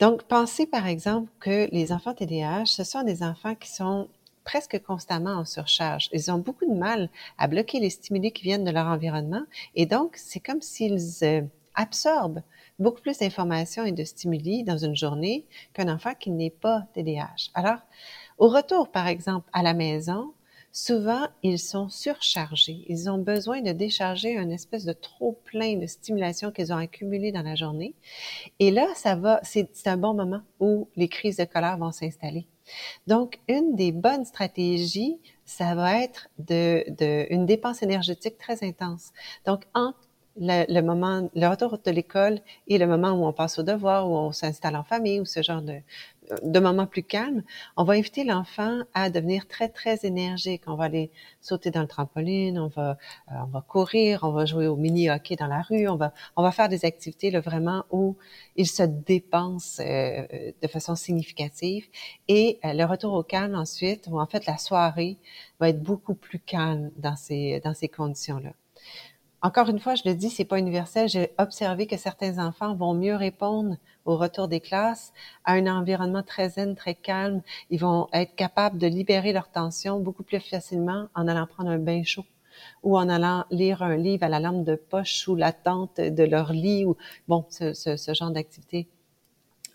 [0.00, 4.08] Donc, pensez par exemple que les enfants TDAH, ce sont des enfants qui sont
[4.44, 6.08] presque constamment en surcharge.
[6.12, 9.42] Ils ont beaucoup de mal à bloquer les stimuli qui viennent de leur environnement
[9.74, 11.42] et donc c'est comme s'ils euh,
[11.74, 12.42] absorbent
[12.78, 17.50] beaucoup plus d'informations et de stimuli dans une journée qu'un enfant qui n'est pas TDAH.
[17.54, 17.78] Alors,
[18.38, 20.32] au retour, par exemple, à la maison,
[20.72, 22.84] souvent, ils sont surchargés.
[22.88, 27.30] Ils ont besoin de décharger une espèce de trop plein de stimulation qu'ils ont accumulé
[27.30, 27.94] dans la journée.
[28.58, 32.46] Et là, ça va, c'est un bon moment où les crises de colère vont s'installer.
[33.06, 36.84] Donc, une des bonnes stratégies, ça va être de,
[37.32, 39.10] une dépense énergétique très intense.
[39.46, 39.64] Donc,
[40.38, 44.16] le, moment, le retour de l'école et le moment où on passe au devoir, où
[44.16, 45.80] on s'installe en famille, ou ce genre de,
[46.42, 47.42] de moments plus calmes,
[47.76, 50.62] on va inviter l'enfant à devenir très, très énergique.
[50.66, 52.92] On va aller sauter dans le trampoline, on va,
[53.30, 56.42] euh, on va courir, on va jouer au mini-hockey dans la rue, on va, on
[56.42, 58.16] va faire des activités là, vraiment où
[58.56, 61.86] il se dépense euh, de façon significative.
[62.28, 65.18] Et euh, le retour au calme ensuite, ou en fait la soirée,
[65.60, 68.52] va être beaucoup plus calme dans ces, dans ces conditions-là.
[69.42, 71.08] Encore une fois, je le dis, c'est pas universel.
[71.08, 75.12] J'ai observé que certains enfants vont mieux répondre au retour des classes
[75.44, 77.42] à un environnement très zen, très calme.
[77.70, 81.78] Ils vont être capables de libérer leur tension beaucoup plus facilement en allant prendre un
[81.78, 82.24] bain chaud
[82.82, 86.24] ou en allant lire un livre à la lampe de poche sous la tente de
[86.24, 86.96] leur lit ou
[87.28, 88.88] bon, ce, ce, ce genre d'activité.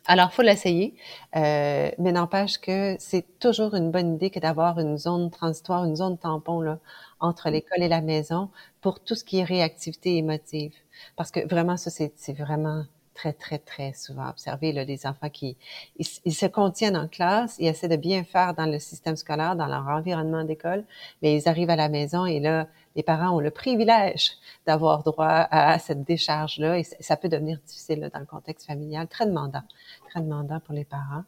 [0.07, 0.95] Alors, faut l'essayer,
[1.35, 5.95] euh, mais n'empêche que c'est toujours une bonne idée que d'avoir une zone transitoire, une
[5.97, 6.79] zone tampon là,
[7.19, 8.49] entre l'école et la maison
[8.81, 10.73] pour tout ce qui est réactivité émotive.
[11.17, 12.83] Parce que vraiment, ça, c'est vraiment
[13.17, 15.57] très, très, très souvent observé, là, des enfants qui
[15.97, 19.65] ils, se contiennent en classe, ils essaient de bien faire dans le système scolaire, dans
[19.65, 20.83] leur environnement d'école,
[21.21, 24.33] mais ils arrivent à la maison et là, les parents ont le privilège
[24.65, 29.25] d'avoir droit à cette décharge-là et ça peut devenir difficile dans le contexte familial, très
[29.25, 29.63] demandant,
[30.09, 31.23] très demandant pour les parents.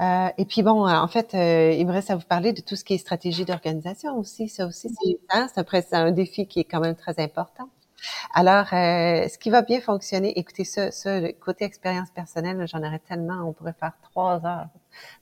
[0.00, 2.76] Euh, et puis bon, en fait, euh, il me reste à vous parler de tout
[2.76, 4.48] ce qui est stratégie d'organisation aussi.
[4.48, 5.48] Ça aussi, c'est un,
[5.92, 7.68] un défi qui est quand même très important.
[8.34, 10.90] Alors, euh, ce qui va bien fonctionner, écoutez ça,
[11.40, 14.68] côté expérience personnelle, j'en aurais tellement, on pourrait faire trois heures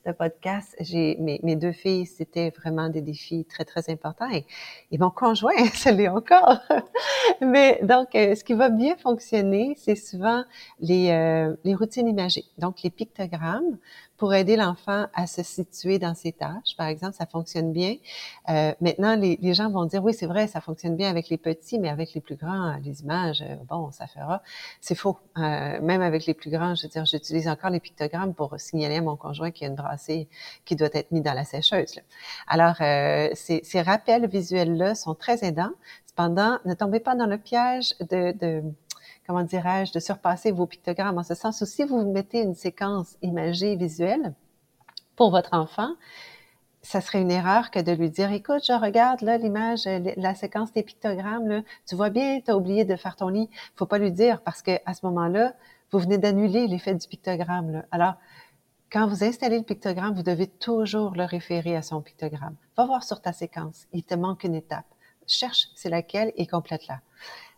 [0.07, 0.75] de podcast.
[0.81, 4.45] J'ai mes, mes deux filles, c'était vraiment des défis très très importants et,
[4.91, 6.59] et mon conjoint, ça l'est encore.
[7.41, 10.45] Mais donc, euh, ce qui va bien fonctionner, c'est souvent
[10.81, 13.79] les, euh, les routines imagées, donc les pictogrammes
[14.17, 16.77] pour aider l'enfant à se situer dans ses tâches.
[16.77, 17.97] Par exemple, ça fonctionne bien.
[18.49, 21.37] Euh, maintenant, les, les, gens vont dire, oui, c'est vrai, ça fonctionne bien avec les
[21.37, 24.43] petits, mais avec les plus grands, les images, euh, bon, ça fera.
[24.81, 25.19] C'est faux.
[25.37, 28.97] Euh, même avec les plus grands, je veux dire, j'utilise encore les pictogrammes pour signaler
[28.97, 30.29] à mon conjoint a une brassée
[30.65, 32.01] qui doit être mise dans la sécheuse.
[32.47, 35.73] Alors, euh, ces, rappels visuels-là sont très aidants.
[36.07, 38.63] Cependant, ne tombez pas dans le piège de,
[39.27, 43.17] comment dirais-je, de surpasser vos pictogrammes, en ce sens où si vous mettez une séquence
[43.23, 44.33] imagée visuelle
[45.17, 45.91] pour votre enfant,
[46.85, 50.71] ça serait une erreur que de lui dire, écoute, je regarde là l'image, la séquence
[50.73, 53.49] des pictogrammes, là, tu vois bien, tu as oublié de faire ton lit.
[53.75, 55.55] Faut pas lui dire parce que à ce moment-là,
[55.91, 57.85] vous venez d'annuler l'effet du pictogramme.
[57.91, 58.15] Alors,
[58.91, 62.57] quand vous installez le pictogramme, vous devez toujours le référer à son pictogramme.
[62.77, 64.87] Va voir sur ta séquence, il te manque une étape.
[65.27, 67.01] Cherche c'est laquelle et complète-la.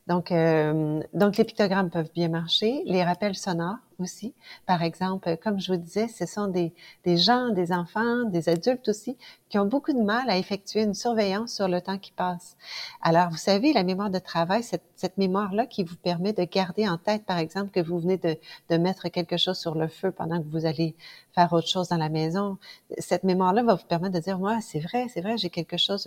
[0.07, 4.35] Donc, euh, donc les pictogrammes peuvent bien marcher, les rappels sonores aussi.
[4.65, 6.73] Par exemple, comme je vous disais, ce sont des,
[7.05, 9.17] des gens, des enfants, des adultes aussi,
[9.49, 12.57] qui ont beaucoup de mal à effectuer une surveillance sur le temps qui passe.
[13.03, 16.87] Alors, vous savez, la mémoire de travail, cette, cette mémoire-là qui vous permet de garder
[16.89, 18.37] en tête, par exemple, que vous venez de,
[18.71, 20.95] de mettre quelque chose sur le feu pendant que vous allez
[21.35, 22.59] faire autre chose dans la maison.
[22.99, 26.07] Cette mémoire-là va vous permettre de dire, moi, c'est vrai, c'est vrai, j'ai quelque chose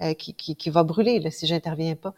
[0.00, 2.14] euh, qui, qui, qui va brûler là, si j'interviens pas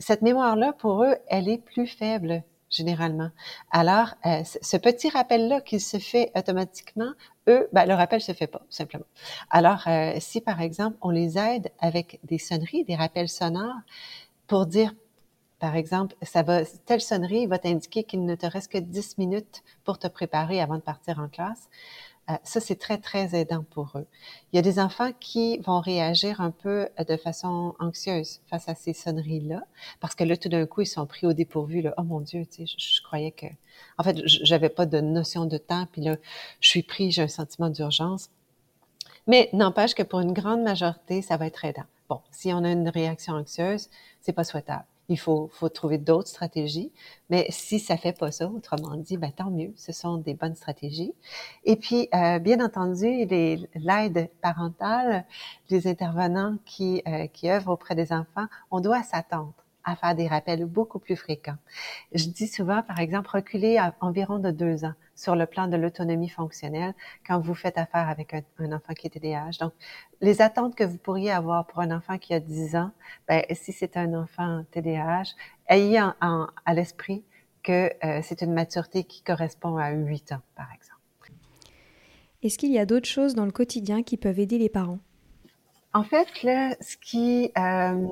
[0.00, 3.30] cette mémoire-là, pour eux, elle est plus faible généralement.
[3.70, 7.12] Alors, euh, ce petit rappel-là qui se fait automatiquement,
[7.48, 9.04] eux, ben, le rappel se fait pas, simplement.
[9.50, 13.80] Alors, euh, si par exemple, on les aide avec des sonneries, des rappels sonores,
[14.46, 14.94] pour dire,
[15.58, 19.62] par exemple, ça va, telle sonnerie va t'indiquer qu'il ne te reste que 10 minutes
[19.84, 21.68] pour te préparer avant de partir en classe.
[22.30, 24.06] Euh, ça, c'est très, très aidant pour eux.
[24.52, 28.68] Il y a des enfants qui vont réagir un peu euh, de façon anxieuse face
[28.68, 29.62] à ces sonneries-là,
[30.00, 31.84] parce que là, tout d'un coup, ils sont pris au dépourvu.
[31.96, 33.46] Oh mon Dieu, tu sais, je, croyais que...
[33.98, 36.16] En fait, j'avais pas de notion de temps, puis là,
[36.60, 38.30] je suis pris, j'ai un sentiment d'urgence.
[39.26, 41.84] Mais n'empêche que pour une grande majorité, ça va être aidant.
[42.08, 43.88] Bon, si on a une réaction anxieuse,
[44.20, 44.84] c'est pas souhaitable.
[45.10, 46.92] Il faut, trouver d'autres stratégies.
[47.30, 49.72] Mais si ça fait pas ça, autrement dit, ben, tant mieux.
[49.76, 51.12] Ce sont des bonnes stratégies.
[51.64, 55.24] Et puis, euh, bien entendu, l'aide parentale,
[55.68, 59.52] les intervenants qui, euh, qui œuvrent auprès des enfants, on doit s'attendre
[59.84, 61.56] à faire des rappels beaucoup plus fréquents.
[62.12, 65.76] Je dis souvent, par exemple, reculer à environ de deux ans sur le plan de
[65.76, 66.94] l'autonomie fonctionnelle
[67.26, 69.58] quand vous faites affaire avec un, enfant qui est TDAH.
[69.60, 69.72] Donc,
[70.20, 72.90] les attentes que vous pourriez avoir pour un enfant qui a 10 ans,
[73.28, 75.34] ben, si c'est un enfant TDAH,
[75.68, 77.24] ayez à l'esprit
[77.62, 81.00] que euh, c'est une maturité qui correspond à 8 ans, par exemple.
[82.42, 85.00] Est-ce qu'il y a d'autres choses dans le quotidien qui peuvent aider les parents?
[85.92, 88.06] En fait, là, ce qui, euh,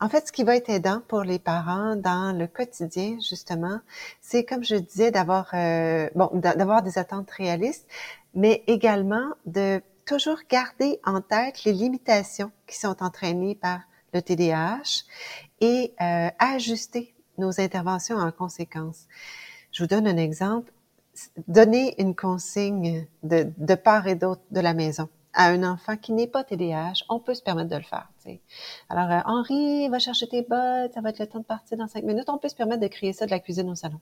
[0.00, 3.80] en fait, ce qui va être aidant pour les parents dans le quotidien, justement,
[4.20, 7.86] c'est comme je disais, d'avoir euh, bon, d'avoir des attentes réalistes,
[8.34, 13.80] mais également de toujours garder en tête les limitations qui sont entraînées par
[14.14, 15.04] le TDAH
[15.60, 19.06] et euh, ajuster nos interventions en conséquence.
[19.72, 20.72] Je vous donne un exemple.
[21.48, 26.12] Donner une consigne de, de part et d'autre de la maison à un enfant qui
[26.12, 28.08] n'est pas TDAH, on peut se permettre de le faire.
[28.88, 31.86] Alors, euh, Henri, va chercher tes bottes, ça va être le temps de partir dans
[31.86, 32.28] cinq minutes.
[32.28, 34.00] On peut se permettre de créer ça de la cuisine au salon.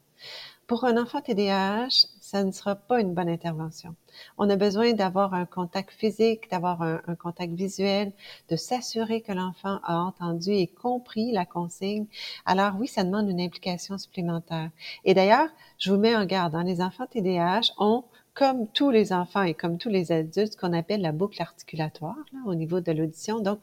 [0.66, 3.94] Pour un enfant TDAH, ça ne sera pas une bonne intervention.
[4.38, 8.12] On a besoin d'avoir un contact physique, d'avoir un, un, contact visuel,
[8.48, 12.06] de s'assurer que l'enfant a entendu et compris la consigne.
[12.46, 14.70] Alors oui, ça demande une implication supplémentaire.
[15.04, 18.04] Et d'ailleurs, je vous mets en garde, hein, les enfants TDAH ont
[18.36, 22.54] comme tous les enfants et comme tous les adultes, qu'on appelle la boucle articulatoire au
[22.54, 23.40] niveau de l'audition.
[23.40, 23.62] Donc,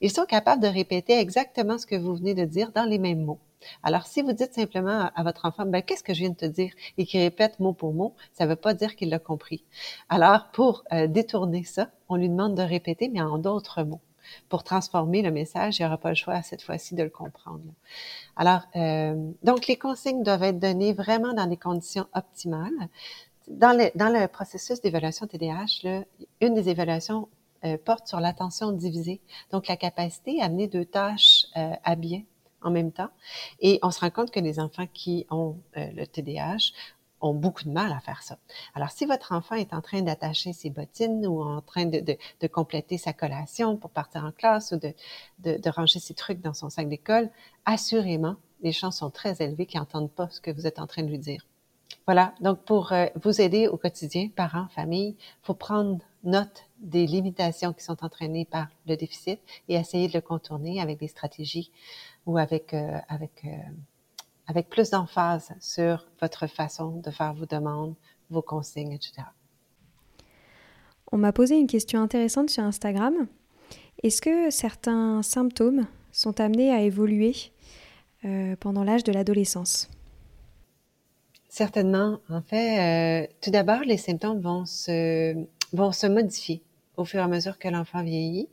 [0.00, 3.22] ils sont capables de répéter exactement ce que vous venez de dire dans les mêmes
[3.22, 3.38] mots.
[3.82, 6.46] Alors, si vous dites simplement à, votre enfant, ben, qu'est-ce que je viens de te
[6.46, 9.62] dire, et qu'il répète mot pour mot, ça ne veut pas dire qu'il l'a compris.
[10.08, 14.00] Alors, pour euh, détourner ça, on lui demande de répéter, mais en d'autres mots.
[14.48, 17.60] Pour transformer le message, il n'y aura pas le choix cette fois-ci de le comprendre.
[18.36, 22.88] Alors, euh, donc les consignes doivent être données vraiment dans des conditions optimales
[23.48, 26.04] dans le, dans le processus d'évaluation TDAH, là,
[26.40, 27.28] une des évaluations
[27.64, 32.22] euh, porte sur l'attention divisée, donc la capacité à amener deux tâches euh, à bien
[32.62, 33.10] en même temps.
[33.60, 36.72] Et on se rend compte que les enfants qui ont euh, le TDAH
[37.20, 38.38] ont beaucoup de mal à faire ça.
[38.74, 42.18] Alors, si votre enfant est en train d'attacher ses bottines ou en train de, de,
[42.40, 44.94] de, compléter sa collation pour partir en classe ou de,
[45.58, 47.30] de ranger ses trucs dans son sac d'école,
[47.64, 51.02] assurément, les chances sont très élevées qu'il n'entende pas ce que vous êtes en train
[51.02, 51.46] de lui dire.
[52.06, 57.06] Voilà, donc pour euh, vous aider au quotidien, parents, famille, il faut prendre note des
[57.06, 61.70] limitations qui sont entraînées par le déficit et essayer de le contourner avec des stratégies
[62.26, 63.56] ou avec, euh, avec, euh,
[64.46, 67.94] avec plus d'emphase sur votre façon de faire vos demandes,
[68.28, 69.22] vos consignes, etc.
[71.10, 73.14] On m'a posé une question intéressante sur Instagram.
[74.02, 77.34] Est-ce que certains symptômes sont amenés à évoluer
[78.60, 79.88] pendant l'âge de l'adolescence?
[81.54, 82.18] Certainement.
[82.30, 82.80] En fait,
[83.22, 85.36] euh, tout d'abord, les symptômes vont se,
[85.72, 86.64] vont se modifier
[86.96, 88.48] au fur et à mesure que l'enfant vieillit.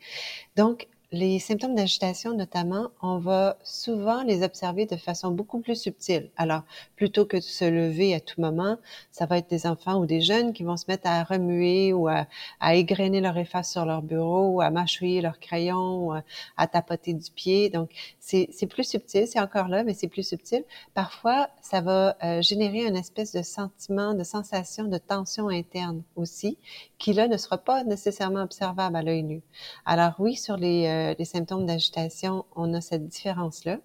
[0.56, 6.30] Donc, les symptômes d'agitation, notamment, on va souvent les observer de façon beaucoup plus subtile.
[6.38, 6.62] Alors,
[6.96, 8.78] plutôt que de se lever à tout moment,
[9.12, 12.08] ça va être des enfants ou des jeunes qui vont se mettre à remuer ou
[12.08, 12.28] à,
[12.62, 17.14] à égrener leur efface sur leur bureau ou à mâchouiller leur crayon ou à, tapoter
[17.14, 17.70] du pied.
[17.70, 20.64] Donc, c'est plus subtil, c'est encore là, mais c'est plus subtil.
[20.94, 26.58] Parfois, ça va euh, générer une espèce de sentiment, de sensation de tension interne aussi,
[27.02, 29.42] qui là ne sera pas nécessairement observable à l'œil nu.
[29.86, 30.88] Alors oui, sur les...
[30.88, 33.80] Euh, euh, les symptômes d'agitation, on a cette différence-là.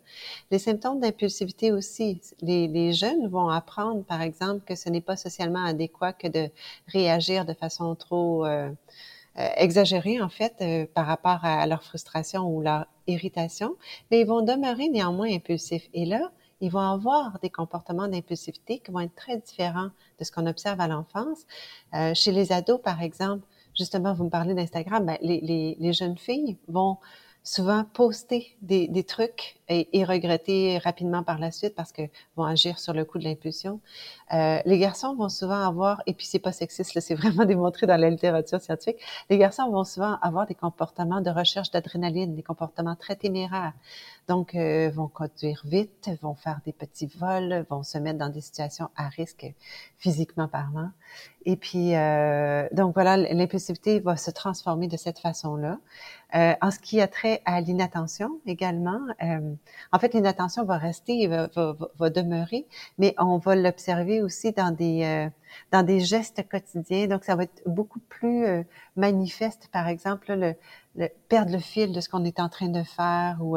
[0.50, 2.20] Les symptômes d'impulsivité aussi.
[2.40, 6.50] Les, jeunes vont apprendre, par exemple, que ce n'est pas socialement adéquat que de
[6.88, 8.70] réagir de façon trop euh,
[9.38, 13.76] euh, exagérée, en fait, par rapport à leur frustration ou leur irritation,
[14.10, 15.88] mais ils vont demeurer néanmoins impulsifs.
[15.92, 20.32] Et là, ils vont avoir des comportements d'impulsivité qui vont être très différents de ce
[20.32, 21.46] qu'on observe à l'enfance.
[22.14, 26.16] chez les ados, par exemple, justement, vous me parlez d'Instagram, ben, les, les, les, jeunes
[26.16, 26.96] filles vont
[27.46, 32.02] souvent poster des, des trucs et, et, regretter rapidement par la suite parce que
[32.36, 33.80] vont agir sur le coup de l'impulsion.
[34.32, 38.00] Euh, les garçons vont souvent avoir, et puis c'est pas sexiste, c'est vraiment démontré dans
[38.00, 38.96] la littérature scientifique,
[39.30, 43.74] les garçons vont souvent avoir des comportements de recherche d'adrénaline, des comportements très téméraires.
[44.26, 48.40] Donc, euh, vont conduire vite, vont faire des petits vols, vont se mettre dans des
[48.40, 49.46] situations à risque
[49.98, 50.90] physiquement parlant.
[51.44, 55.78] Et puis, euh, donc voilà, l'impulsivité va se transformer de cette façon-là.
[56.34, 59.54] Euh, en ce qui a trait à l'inattention également, euh,
[59.92, 61.48] en fait, l'inattention va rester, va,
[61.98, 62.66] va, demeurer,
[62.98, 65.30] mais on va l'observer aussi dans des euh,
[65.70, 67.06] dans des gestes quotidiens.
[67.06, 68.44] Donc, ça va être beaucoup plus
[68.96, 70.54] manifeste, par exemple, le,
[70.96, 73.56] le, perdre le fil de ce qu'on est en train de faire ou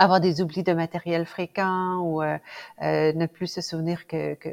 [0.00, 2.38] avoir des oublis de matériel fréquents ou euh,
[2.80, 4.48] euh, ne plus se souvenir que, que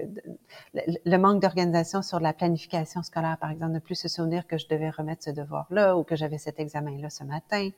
[0.73, 4.67] le, manque d'organisation sur la planification scolaire, par exemple, ne plus se souvenir que je
[4.67, 7.69] devais remettre ce devoir-là ou que j'avais cet examen-là ce matin,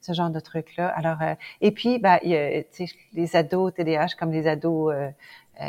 [0.00, 0.88] ce genre de trucs-là.
[0.88, 5.10] Alors, euh, et puis, a, les ados TDAH comme les ados euh,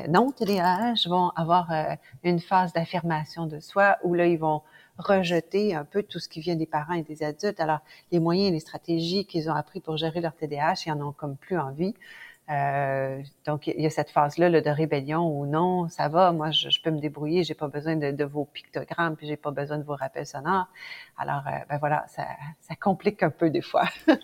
[0.09, 1.69] non TDAH vont avoir
[2.23, 4.63] une phase d'affirmation de soi où là, ils vont
[4.97, 7.59] rejeter un peu tout ce qui vient des parents et des adultes.
[7.59, 7.79] Alors,
[8.11, 11.11] les moyens et les stratégies qu'ils ont appris pour gérer leur TDAH, ils en ont
[11.11, 11.93] comme plus envie.
[12.49, 16.67] Euh, donc, il y a cette phase-là de rébellion ou non, ça va, moi, je,
[16.81, 19.95] peux me débrouiller, j'ai pas besoin de, vos pictogrammes, puis j'ai pas besoin de vos
[19.95, 20.67] rappels sonores.
[21.17, 22.25] Alors, euh, ben voilà, ça,
[22.81, 23.87] complique un peu des fois.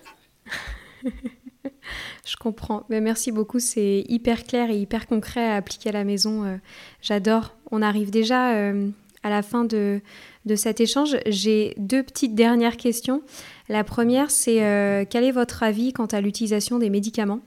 [2.26, 2.84] Je comprends.
[2.90, 3.60] Mais merci beaucoup.
[3.60, 6.44] C'est hyper clair et hyper concret à appliquer à la maison.
[6.44, 6.58] Euh,
[7.02, 7.56] j'adore.
[7.72, 10.02] On arrive déjà à la fin de,
[10.50, 11.16] de cet échange.
[11.28, 13.22] J'ai deux petites dernières questions.
[13.70, 17.40] La première, c'est euh, quel est votre avis quant à l'utilisation des médicaments?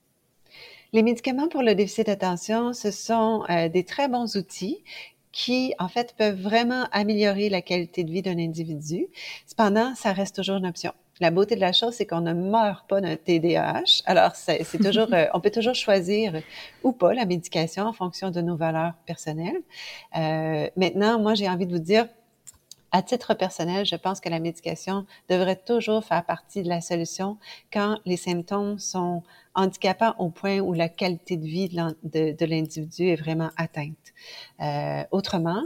[0.92, 4.78] Les médicaments pour le déficit d'attention, ce sont euh, des très bons outils
[5.32, 9.06] qui, en fait, peuvent vraiment améliorer la qualité de vie d'un individu.
[9.46, 10.92] Cependant, ça reste toujours une option.
[11.20, 14.02] La beauté de la chose, c'est qu'on ne meurt pas d'un TDAH.
[14.06, 16.34] Alors, c'est toujours, euh, on peut toujours choisir
[16.84, 19.60] ou pas la médication en fonction de nos valeurs personnelles.
[20.16, 22.06] Euh, maintenant, moi, j'ai envie de vous dire,
[22.92, 27.38] à titre personnel, je pense que la médication devrait toujours faire partie de la solution
[27.72, 29.22] quand les symptômes sont
[29.54, 34.12] handicapants au point où la qualité de vie de l'individu est vraiment atteinte.
[34.60, 35.62] Euh, autrement,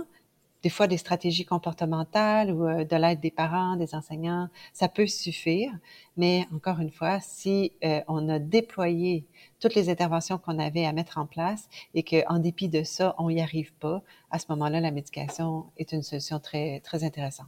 [0.62, 5.06] des fois des stratégies comportementales ou euh, de l'aide des parents, des enseignants, ça peut
[5.06, 5.70] suffire.
[6.16, 9.26] Mais encore une fois, si euh, on a déployé
[9.60, 13.30] toutes les interventions qu'on avait à mettre en place et qu'en dépit de ça, on
[13.30, 17.46] n'y arrive pas, à ce moment-là, la médication est une solution très, très intéressante.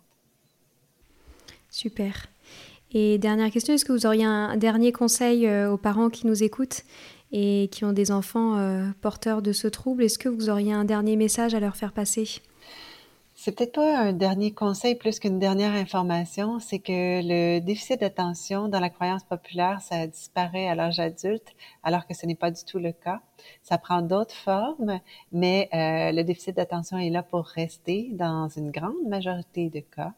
[1.70, 2.26] Super.
[2.92, 6.42] Et dernière question, est-ce que vous auriez un dernier conseil euh, aux parents qui nous
[6.42, 6.84] écoutent
[7.30, 8.56] et qui ont des enfants
[9.02, 10.02] porteurs de ce trouble?
[10.02, 12.40] Est-ce que vous auriez un dernier message à leur faire passer?
[13.48, 18.68] C'est peut-être pas un dernier conseil plus qu'une dernière information, c'est que le déficit d'attention
[18.68, 22.62] dans la croyance populaire, ça disparaît à l'âge adulte, alors que ce n'est pas du
[22.64, 23.22] tout le cas.
[23.62, 25.00] Ça prend d'autres formes,
[25.32, 30.12] mais euh, le déficit d'attention est là pour rester dans une grande majorité de cas.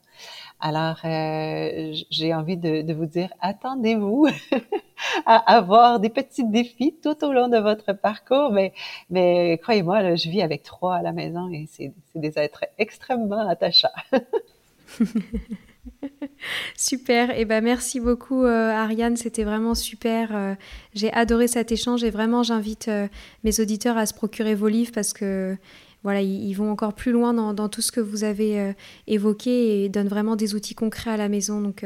[0.60, 4.28] Alors, euh, j'ai envie de, de, vous dire, attendez-vous
[5.26, 8.72] à avoir des petits défis tout au long de votre parcours, mais,
[9.08, 13.88] mais croyez-moi, je vis avec trois à la maison et c'est des êtres extrêmement attachants.
[16.76, 20.34] super, et eh ben merci beaucoup euh, Ariane, c'était vraiment super.
[20.34, 20.54] Euh,
[20.94, 23.08] j'ai adoré cet échange et vraiment j'invite euh,
[23.44, 25.58] mes auditeurs à se procurer vos livres parce que
[26.02, 28.74] voilà, ils, vont encore plus loin dans, tout ce que vous avez
[29.06, 31.60] évoqué et donnent vraiment des outils concrets à la maison.
[31.60, 31.84] Donc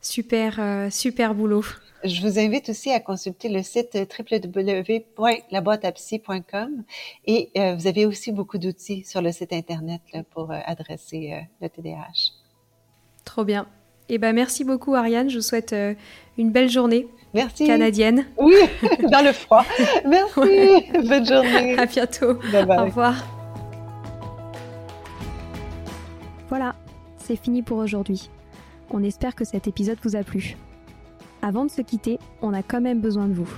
[0.00, 0.60] super,
[0.92, 1.64] super boulot.
[2.04, 6.84] Je vous invite aussi à consulter le site www.laboîteapsy.com
[7.26, 12.39] et vous avez aussi beaucoup d'outils sur le site internet pour adresser le TDAH.
[13.24, 13.66] Trop bien.
[14.08, 15.30] Eh ben, merci beaucoup, Ariane.
[15.30, 15.94] Je vous souhaite euh,
[16.36, 17.06] une belle journée.
[17.32, 17.66] Merci.
[17.66, 18.26] Canadienne.
[18.38, 18.56] Oui,
[19.10, 19.64] dans le froid.
[20.04, 20.90] Merci.
[21.08, 21.78] Bonne journée.
[21.78, 22.32] À bientôt.
[22.32, 23.14] Au revoir.
[26.48, 26.74] Voilà,
[27.16, 28.28] c'est fini pour aujourd'hui.
[28.90, 30.56] On espère que cet épisode vous a plu.
[31.42, 33.48] Avant de se quitter, on a quand même besoin de vous.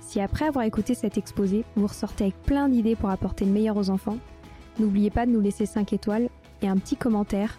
[0.00, 3.76] Si après avoir écouté cet exposé, vous ressortez avec plein d'idées pour apporter le meilleur
[3.76, 4.18] aux enfants,
[4.78, 6.28] n'oubliez pas de nous laisser 5 étoiles
[6.62, 7.58] et un petit commentaire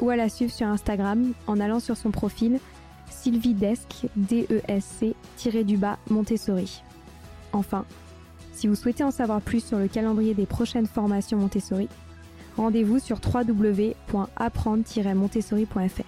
[0.00, 2.58] ou à la suivre sur Instagram en allant sur son profil
[3.10, 6.82] Sylvie Desk, D-E-S-C-du-bas Montessori.
[7.52, 7.84] Enfin,
[8.52, 11.88] si vous souhaitez en savoir plus sur le calendrier des prochaines formations Montessori,
[12.56, 16.02] rendez-vous sur www.apprendre-montessori.fr.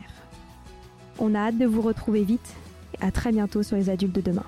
[1.19, 2.55] On a hâte de vous retrouver vite
[2.95, 4.45] et à très bientôt sur les adultes de demain.